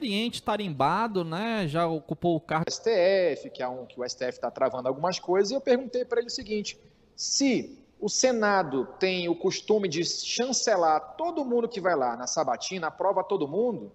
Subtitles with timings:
[0.00, 1.68] experiente, tarimbado, né?
[1.68, 2.64] Já ocupou o cargo.
[2.70, 6.20] STF, que é um que o STF está travando algumas coisas, e eu perguntei para
[6.20, 6.78] ele o seguinte:
[7.14, 12.86] se o Senado tem o costume de chancelar todo mundo que vai lá na sabatina,
[12.86, 13.92] aprova todo mundo,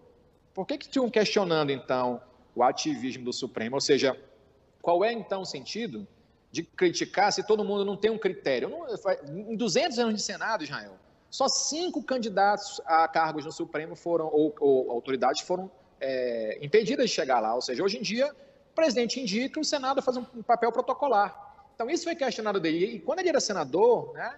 [0.53, 2.21] por que que tinham questionando então
[2.55, 3.75] o ativismo do Supremo?
[3.75, 4.15] Ou seja,
[4.81, 6.07] qual é então o sentido
[6.51, 8.71] de criticar se todo mundo não tem um critério?
[9.27, 10.93] Em 200 anos de Senado, Israel,
[11.31, 15.69] só cinco candidatos a cargos no Supremo foram, ou, ou autoridades foram
[15.99, 17.55] é, impedidas de chegar lá.
[17.55, 21.43] Ou seja, hoje em dia, o presidente indica, o Senado faz um papel protocolar.
[21.73, 22.95] Então, isso foi questionado dele.
[22.95, 24.35] E quando ele era senador, né,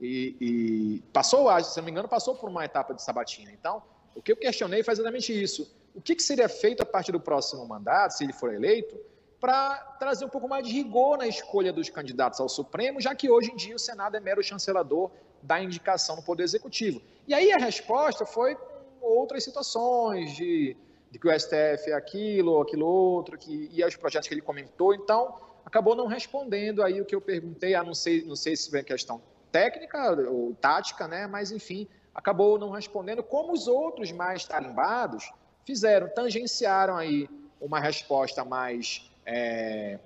[0.00, 3.50] e, e passou, se não me engano, passou por uma etapa de sabatina.
[3.52, 3.82] Então,
[4.14, 5.70] o que eu questionei foi exatamente isso.
[5.94, 8.98] O que, que seria feito a partir do próximo mandato, se ele for eleito,
[9.40, 13.30] para trazer um pouco mais de rigor na escolha dos candidatos ao Supremo, já que
[13.30, 15.10] hoje em dia o Senado é mero chancelador
[15.42, 17.00] da indicação no Poder Executivo.
[17.26, 18.56] E aí a resposta foi
[19.00, 20.76] outras situações de,
[21.10, 24.94] de que o STF é aquilo, aquilo outro, que, e os projetos que ele comentou.
[24.94, 28.70] Então, acabou não respondendo aí o que eu perguntei, ah, não sei, não sei se
[28.70, 31.26] foi questão técnica ou tática, né?
[31.26, 35.30] Mas enfim, acabou não respondendo, como os outros mais tarimbados
[35.64, 37.28] fizeram, tangenciaram aí
[37.60, 39.98] uma resposta mais é,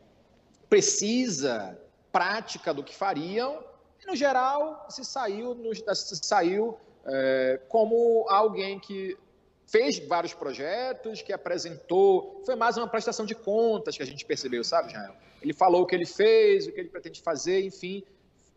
[0.69, 1.79] precisa,
[2.11, 3.63] prática do que fariam,
[4.03, 5.57] e no geral se saiu,
[5.95, 6.77] se saiu
[7.07, 9.17] é, como alguém que
[9.73, 14.63] fez vários projetos, que apresentou, foi mais uma prestação de contas que a gente percebeu,
[14.63, 15.15] sabe, Jael?
[15.41, 18.05] Ele falou o que ele fez, o que ele pretende fazer, enfim,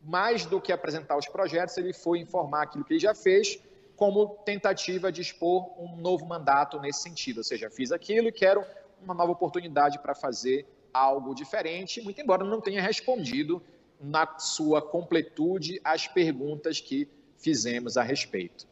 [0.04, 3.58] mais do que apresentar os projetos, ele foi informar aquilo que ele já fez,
[3.96, 7.38] como tentativa de expor um novo mandato nesse sentido.
[7.38, 8.66] Ou seja, fiz aquilo e quero
[9.02, 13.64] uma nova oportunidade para fazer algo diferente, muito embora não tenha respondido
[14.02, 17.08] na sua completude às perguntas que
[17.38, 18.68] fizemos a respeito.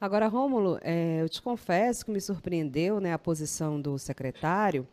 [0.00, 4.86] Agora, Rômulo, é, eu te confesso que me surpreendeu né, a posição do secretário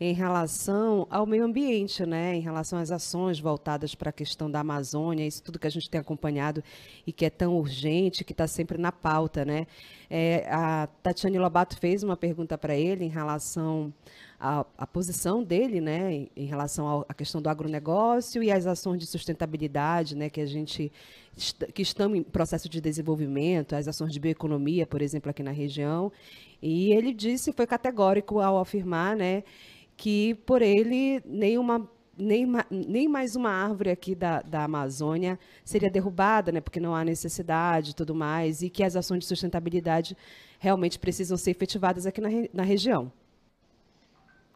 [0.00, 4.58] em relação ao meio ambiente, né, em relação às ações voltadas para a questão da
[4.58, 6.62] Amazônia, isso tudo que a gente tem acompanhado
[7.06, 9.44] e que é tão urgente, que está sempre na pauta.
[9.44, 9.64] Né?
[10.10, 13.94] É, a Tatiane Lobato fez uma pergunta para ele em relação
[14.38, 18.98] à, à, posição dele né, em, em relação à questão do agronegócio e às ações
[18.98, 20.92] de sustentabilidade né, que a gente
[21.72, 26.10] que estão em processo de desenvolvimento, as ações de bioeconomia, por exemplo, aqui na região.
[26.60, 29.44] E ele disse, foi categórico ao afirmar, né,
[29.96, 36.50] que por ele nenhuma nem, nem mais uma árvore aqui da, da Amazônia seria derrubada,
[36.50, 40.16] né, porque não há necessidade e tudo mais, e que as ações de sustentabilidade
[40.58, 43.12] realmente precisam ser efetivadas aqui na, na região.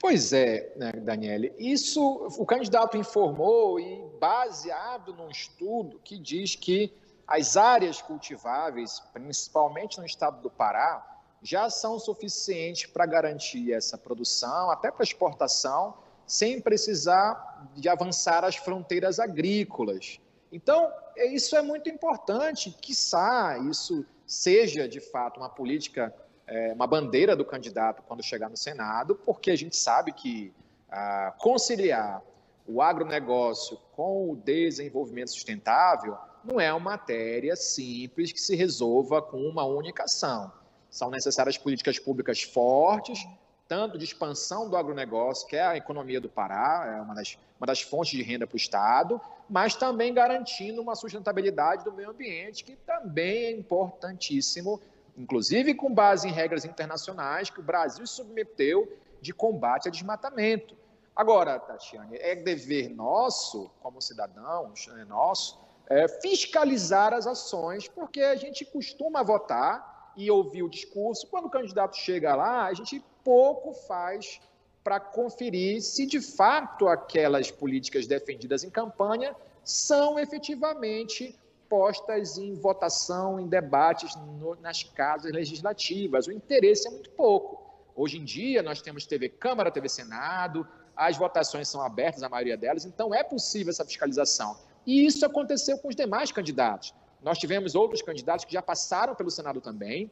[0.02, 6.92] Pois é, né, Daniele, isso o candidato informou e baseado num estudo que diz que
[7.24, 14.72] as áreas cultiváveis, principalmente no estado do Pará, já são suficientes para garantir essa produção,
[14.72, 15.96] até para exportação,
[16.26, 20.18] sem precisar de avançar as fronteiras agrícolas.
[20.50, 26.12] Então, isso é muito importante, quiçá isso seja, de fato, uma política,
[26.52, 30.52] é, uma bandeira do candidato quando chegar no Senado, porque a gente sabe que
[30.90, 32.22] ah, conciliar
[32.68, 39.38] o agronegócio com o desenvolvimento sustentável não é uma matéria simples que se resolva com
[39.38, 40.52] uma única ação.
[40.90, 43.26] São necessárias políticas públicas fortes,
[43.66, 47.66] tanto de expansão do agronegócio, que é a economia do Pará, é uma das, uma
[47.66, 49.18] das fontes de renda para o Estado,
[49.48, 54.78] mas também garantindo uma sustentabilidade do meio ambiente, que também é importantíssimo,
[55.16, 60.76] inclusive com base em regras internacionais que o Brasil submeteu de combate a desmatamento.
[61.14, 68.34] Agora, Tatiane, é dever nosso, como cidadãos, é nosso, é fiscalizar as ações, porque a
[68.34, 71.26] gente costuma votar e ouvir o discurso.
[71.26, 74.40] Quando o candidato chega lá, a gente pouco faz
[74.82, 81.38] para conferir se de fato aquelas políticas defendidas em campanha são efetivamente
[81.72, 86.26] postas em votação, em debates no, nas casas legislativas.
[86.26, 87.64] O interesse é muito pouco.
[87.96, 92.58] Hoje em dia, nós temos TV Câmara, TV Senado, as votações são abertas, a maioria
[92.58, 94.54] delas, então é possível essa fiscalização.
[94.86, 96.92] E isso aconteceu com os demais candidatos.
[97.22, 100.10] Nós tivemos outros candidatos que já passaram pelo Senado também,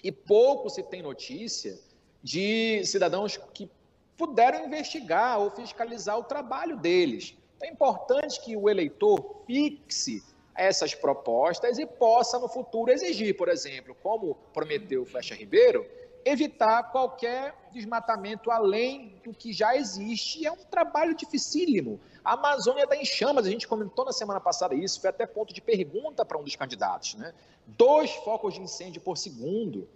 [0.00, 1.76] e pouco se tem notícia
[2.22, 3.68] de cidadãos que
[4.16, 7.36] puderam investigar ou fiscalizar o trabalho deles.
[7.60, 10.22] É importante que o eleitor fixe
[10.54, 15.86] essas propostas e possa no futuro exigir, por exemplo, como prometeu Flecha Ribeiro,
[16.24, 20.46] evitar qualquer desmatamento além do que já existe.
[20.46, 22.00] É um trabalho dificílimo.
[22.24, 25.52] A Amazônia está em chamas, a gente comentou na semana passada isso, foi até ponto
[25.52, 27.14] de pergunta para um dos candidatos.
[27.16, 27.34] Né?
[27.66, 29.88] Dois focos de incêndio por segundo.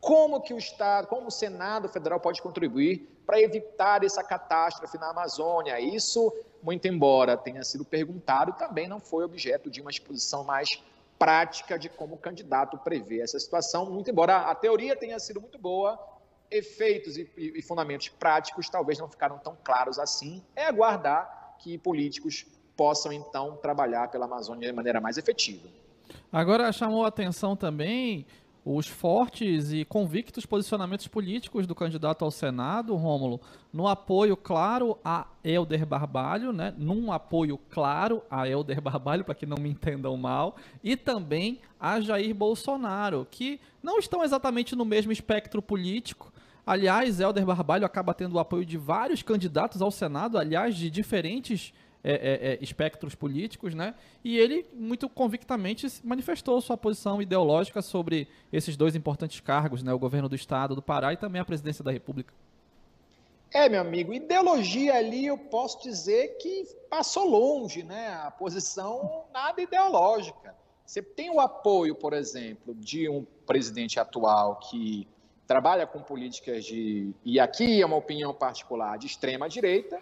[0.00, 5.10] como que o Estado, como o Senado Federal pode contribuir para evitar essa catástrofe na
[5.10, 5.78] Amazônia.
[5.80, 6.32] Isso,
[6.62, 10.68] muito embora tenha sido perguntado, também não foi objeto de uma exposição mais
[11.18, 15.58] prática de como o candidato prevê essa situação, muito embora a teoria tenha sido muito
[15.58, 15.98] boa,
[16.50, 20.42] efeitos e, e fundamentos práticos talvez não ficaram tão claros assim.
[20.54, 22.44] É aguardar que políticos
[22.76, 25.68] possam então trabalhar pela Amazônia de maneira mais efetiva.
[26.30, 28.26] Agora chamou a atenção também
[28.64, 33.40] os fortes e convictos posicionamentos políticos do candidato ao Senado, Rômulo,
[33.72, 36.72] no apoio claro a Helder Barbalho, né?
[36.78, 42.00] num apoio claro a Helder Barbalho, para que não me entendam mal, e também a
[42.00, 46.32] Jair Bolsonaro, que não estão exatamente no mesmo espectro político.
[46.64, 51.74] Aliás, Helder Barbalho acaba tendo o apoio de vários candidatos ao Senado, aliás, de diferentes
[52.04, 53.94] é, é, é, espectros políticos, né?
[54.24, 59.92] E ele muito convictamente manifestou sua posição ideológica sobre esses dois importantes cargos, né?
[59.92, 62.34] O governo do Estado do Pará e também a presidência da República.
[63.54, 68.08] É, meu amigo, ideologia ali eu posso dizer que passou longe, né?
[68.24, 70.54] A posição nada ideológica.
[70.84, 75.06] Você tem o apoio, por exemplo, de um presidente atual que
[75.46, 80.00] trabalha com políticas de, e aqui é uma opinião particular, de extrema direita,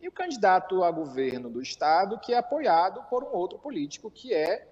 [0.00, 4.32] e o candidato a governo do Estado, que é apoiado por um outro político que
[4.32, 4.66] é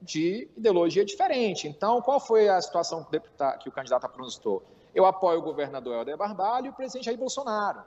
[0.00, 1.68] de ideologia diferente.
[1.68, 4.62] Então, qual foi a situação que o, deputado, que o candidato apresentou?
[4.92, 7.82] Eu apoio o governador Helder Barbalho e o presidente Jair Bolsonaro.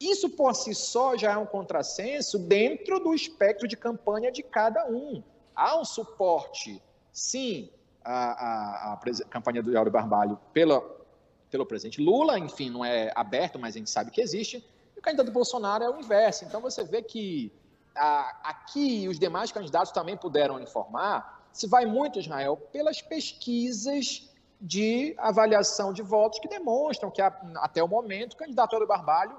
[0.00, 4.86] Isso por si só já é um contrassenso dentro do espectro de campanha de cada
[4.86, 5.22] um.
[5.54, 6.82] Há um suporte,
[7.12, 7.70] sim,
[8.04, 10.82] à, à, à campanha do Helder Barbalho pela,
[11.48, 14.62] pelo presidente Lula, enfim, não é aberto, mas a gente sabe que existe
[15.04, 16.44] candidato Bolsonaro é o inverso.
[16.44, 17.52] Então você vê que
[17.94, 24.28] a, aqui os demais candidatos também puderam informar, se vai muito, Israel, pelas pesquisas
[24.60, 29.36] de avaliação de votos que demonstram que até o momento o candidato Euro Barbalho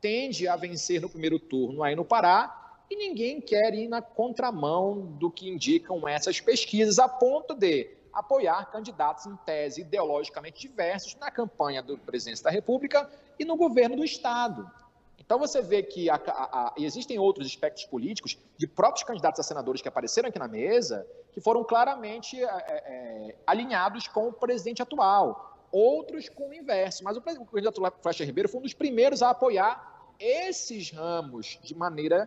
[0.00, 5.00] tende a vencer no primeiro turno aí no Pará e ninguém quer ir na contramão
[5.18, 11.30] do que indicam essas pesquisas, a ponto de apoiar candidatos em tese ideologicamente diversos na
[11.30, 14.70] campanha do presidente da República e no governo do Estado.
[15.26, 19.42] Então você vê que a, a, a, existem outros aspectos políticos de próprios candidatos a
[19.42, 24.80] senadores que apareceram aqui na mesa que foram claramente é, é, alinhados com o presidente
[24.80, 27.02] atual, outros com o inverso.
[27.02, 31.74] Mas o, o candidato Flecha Ribeiro foi um dos primeiros a apoiar esses ramos de
[31.74, 32.26] maneira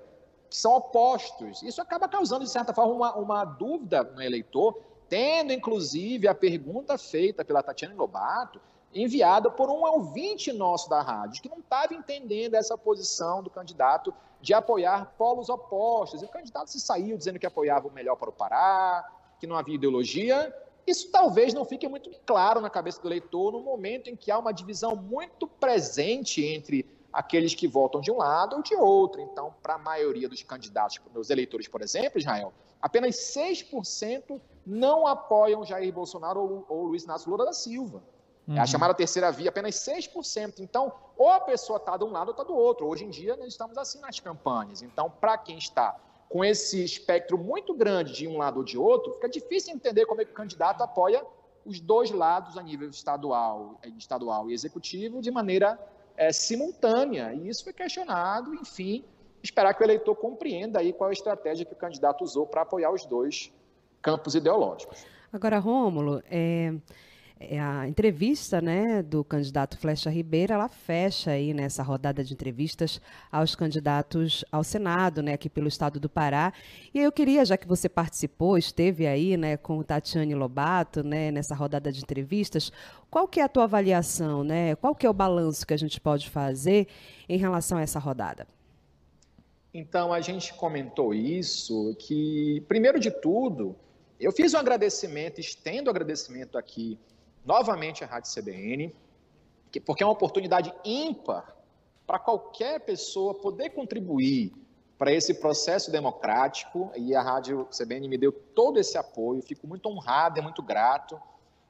[0.50, 1.64] que são opostos.
[1.64, 6.98] Isso acaba causando, de certa forma, uma, uma dúvida no eleitor, tendo inclusive a pergunta
[6.98, 8.60] feita pela Tatiana Lobato
[8.94, 14.14] enviada por um ouvinte nosso da rádio, que não estava entendendo essa posição do candidato
[14.42, 16.22] de apoiar polos opostos.
[16.22, 19.08] E o candidato se saiu dizendo que apoiava o melhor para o Pará,
[19.40, 20.54] que não havia ideologia.
[20.88, 24.40] Isso talvez não fique muito claro na cabeça do eleitor no momento em que há
[24.40, 29.22] uma divisão muito presente entre aqueles que votam de um lado ou de outro.
[29.22, 35.66] Então, para a maioria dos candidatos, dos eleitores, por exemplo, Israel, apenas 6% não apoiam
[35.66, 38.02] Jair Bolsonaro ou, ou Luiz Inácio Lula da Silva.
[38.50, 38.58] Uhum.
[38.58, 40.60] É a chamada terceira via, apenas 6%.
[40.60, 42.88] Então, ou a pessoa está de um lado ou está do outro.
[42.88, 44.82] Hoje em dia, nós estamos assim nas campanhas.
[44.82, 45.96] Então, para quem está
[46.28, 50.22] com esse espectro muito grande de um lado ou de outro, fica difícil entender como
[50.22, 51.24] é que o candidato apoia
[51.64, 55.80] os dois lados a nível estadual, estadual e executivo de maneira
[56.18, 57.32] é, simultânea.
[57.34, 59.06] E isso foi questionado, enfim,
[59.44, 62.92] esperar que o eleitor compreenda aí qual a estratégia que o candidato usou para apoiar
[62.92, 63.52] os dois
[64.02, 65.06] campos ideológicos.
[65.32, 66.74] Agora, Rômulo, é, é,
[67.40, 73.56] a entrevista né, do candidato Flecha Ribeiro, ela fecha aí nessa rodada de entrevistas aos
[73.56, 76.52] candidatos ao Senado, né, aqui pelo estado do Pará.
[76.94, 81.32] E eu queria, já que você participou, esteve aí né, com o Tatiane Lobato né,
[81.32, 82.74] nessa rodada de entrevistas,
[83.10, 84.76] qual que é a tua avaliação, né?
[84.76, 86.88] Qual que é o balanço que a gente pode fazer
[87.28, 88.46] em relação a essa rodada?
[89.74, 93.76] Então, a gente comentou isso, que, primeiro de tudo,
[94.20, 97.00] eu fiz um agradecimento, estendo o agradecimento aqui
[97.50, 98.96] novamente a Rádio CBN,
[99.84, 101.56] porque é uma oportunidade ímpar
[102.06, 104.54] para qualquer pessoa poder contribuir
[105.00, 109.90] para esse processo democrático e a Rádio CBN me deu todo esse apoio, fico muito
[109.90, 111.20] honrado e muito grato.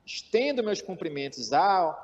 [0.05, 1.97] Estendo meus cumprimentos ao,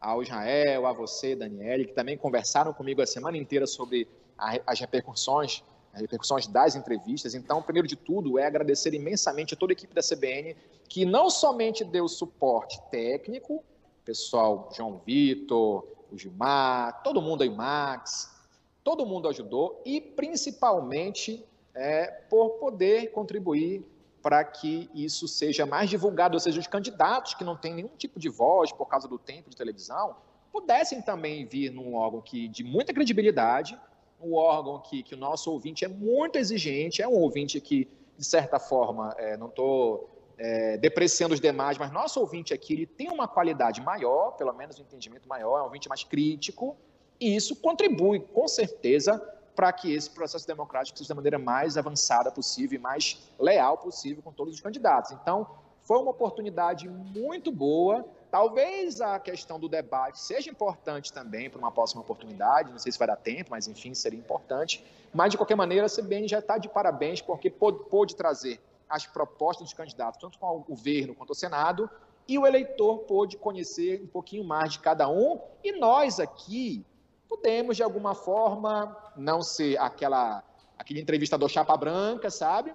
[0.00, 4.06] ao Israel, a você, Daniele, que também conversaram comigo a semana inteira sobre
[4.38, 5.64] a, as repercussões
[6.00, 7.34] repercussões das entrevistas.
[7.34, 10.56] Então, primeiro de tudo, é agradecer imensamente a toda a equipe da CBN,
[10.88, 13.64] que não somente deu suporte técnico,
[14.04, 18.30] pessoal João Vitor, o Gilmar, todo mundo aí, Max,
[18.84, 23.84] todo mundo ajudou, e principalmente é, por poder contribuir
[24.22, 28.18] para que isso seja mais divulgado, ou seja, os candidatos que não têm nenhum tipo
[28.18, 30.16] de voz por causa do tempo de televisão
[30.52, 33.78] pudessem também vir num órgão que de muita credibilidade,
[34.26, 38.24] um órgão que, que o nosso ouvinte é muito exigente, é um ouvinte que, de
[38.24, 43.10] certa forma, é, não estou é, depreciando os demais, mas nosso ouvinte aqui ele tem
[43.10, 46.76] uma qualidade maior, pelo menos um entendimento maior, é um ouvinte mais crítico,
[47.20, 49.18] e isso contribui, com certeza,
[49.54, 54.22] para que esse processo democrático seja da maneira mais avançada possível e mais leal possível
[54.22, 55.12] com todos os candidatos.
[55.12, 55.46] Então,
[55.82, 58.04] foi uma oportunidade muito boa.
[58.36, 62.70] Talvez a questão do debate seja importante também para uma próxima oportunidade.
[62.70, 64.84] Não sei se vai dar tempo, mas enfim, seria importante.
[65.10, 69.68] Mas, de qualquer maneira, a CBN já está de parabéns, porque pôde, trazer as propostas
[69.68, 71.88] dos candidatos, tanto com o governo quanto o Senado,
[72.28, 75.40] e o eleitor pôde conhecer um pouquinho mais de cada um.
[75.64, 76.84] E nós aqui,
[77.26, 80.44] podemos, de alguma forma, não ser aquela
[80.78, 82.74] aquele entrevistador chapa branca, sabe?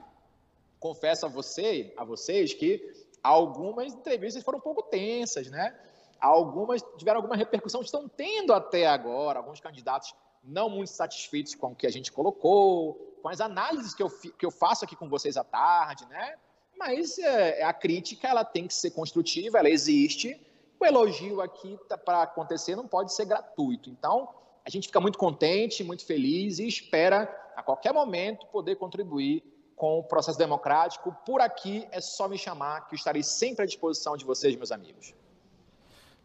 [0.79, 5.75] Confesso a você, a vocês que algumas entrevistas foram um pouco tensas, né?
[6.19, 10.13] Algumas tiveram alguma repercussão, estão tendo até agora, alguns candidatos
[10.43, 14.45] não muito satisfeitos com o que a gente colocou, com as análises que eu, que
[14.45, 16.35] eu faço aqui com vocês à tarde, né?
[16.77, 20.39] Mas é, a crítica ela tem que ser construtiva, ela existe.
[20.79, 23.89] O elogio aqui tá, para acontecer não pode ser gratuito.
[23.89, 24.29] Então,
[24.65, 27.23] a gente fica muito contente, muito feliz e espera,
[27.55, 29.43] a qualquer momento, poder contribuir
[29.81, 31.11] com o processo democrático.
[31.25, 34.71] Por aqui é só me chamar, que eu estarei sempre à disposição de vocês, meus
[34.71, 35.15] amigos.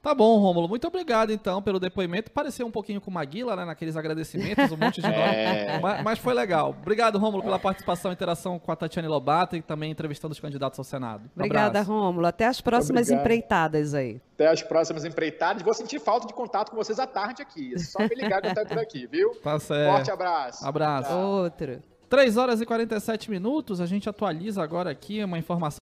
[0.02, 0.68] Tá bom, Rômulo.
[0.68, 2.30] Muito obrigado, então, pelo depoimento.
[2.30, 3.64] Pareceu um pouquinho com Maguila, né?
[3.64, 5.16] Naqueles agradecimentos, um monte de nome.
[5.16, 5.80] É...
[5.80, 6.76] Mas, mas, foi legal.
[6.78, 10.78] Obrigado, Rômulo, pela participação e interação com a Tatiane Lobato e também entrevistando os candidatos
[10.78, 11.30] ao Senado.
[11.34, 12.26] Obrigada, Rômulo.
[12.26, 13.20] Até as próximas Obrigado.
[13.22, 14.20] empreitadas aí.
[14.34, 15.62] Até as próximas empreitadas.
[15.62, 17.72] Vou sentir falta de contato com vocês à tarde aqui.
[17.74, 19.34] É só me ligar que eu estou por aqui, viu?
[19.42, 19.92] Tá certo.
[19.92, 20.66] Forte abraço.
[20.66, 21.14] Abraço.
[21.14, 21.95] Outro.
[22.08, 23.80] 3 horas e 47 minutos.
[23.80, 25.78] A gente atualiza agora aqui uma informação.